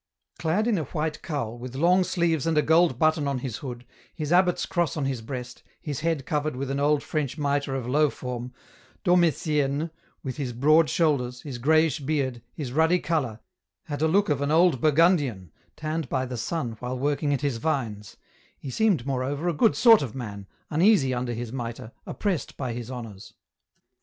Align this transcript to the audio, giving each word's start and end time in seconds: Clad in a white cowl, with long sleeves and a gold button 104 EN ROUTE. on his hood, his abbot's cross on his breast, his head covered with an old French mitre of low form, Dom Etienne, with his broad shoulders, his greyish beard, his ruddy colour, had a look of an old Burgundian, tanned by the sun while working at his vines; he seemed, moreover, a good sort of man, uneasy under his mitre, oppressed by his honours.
Clad 0.39 0.65
in 0.67 0.79
a 0.79 0.85
white 0.85 1.21
cowl, 1.21 1.59
with 1.59 1.75
long 1.75 2.03
sleeves 2.03 2.47
and 2.47 2.57
a 2.57 2.63
gold 2.63 2.97
button 2.97 3.25
104 3.25 3.25
EN 3.27 3.29
ROUTE. 3.35 3.35
on 3.35 3.43
his 3.43 3.57
hood, 3.85 3.95
his 4.15 4.31
abbot's 4.33 4.65
cross 4.65 4.97
on 4.97 5.05
his 5.05 5.21
breast, 5.21 5.61
his 5.79 5.99
head 5.99 6.25
covered 6.25 6.55
with 6.55 6.71
an 6.71 6.79
old 6.79 7.03
French 7.03 7.37
mitre 7.37 7.75
of 7.75 7.87
low 7.87 8.09
form, 8.09 8.51
Dom 9.03 9.23
Etienne, 9.23 9.91
with 10.23 10.37
his 10.37 10.53
broad 10.53 10.89
shoulders, 10.89 11.43
his 11.43 11.59
greyish 11.59 11.99
beard, 11.99 12.41
his 12.51 12.71
ruddy 12.71 12.97
colour, 12.97 13.41
had 13.83 14.01
a 14.01 14.07
look 14.07 14.27
of 14.29 14.41
an 14.41 14.49
old 14.49 14.81
Burgundian, 14.81 15.51
tanned 15.75 16.09
by 16.09 16.25
the 16.25 16.35
sun 16.35 16.71
while 16.79 16.97
working 16.97 17.31
at 17.31 17.41
his 17.41 17.57
vines; 17.57 18.17
he 18.57 18.71
seemed, 18.71 19.05
moreover, 19.05 19.47
a 19.47 19.53
good 19.53 19.75
sort 19.75 20.01
of 20.01 20.15
man, 20.15 20.47
uneasy 20.71 21.13
under 21.13 21.33
his 21.35 21.51
mitre, 21.53 21.91
oppressed 22.07 22.57
by 22.57 22.73
his 22.73 22.89
honours. 22.89 23.35